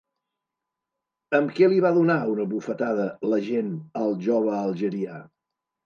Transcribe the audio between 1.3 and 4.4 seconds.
Amb què li va donar una bufetada l'agent al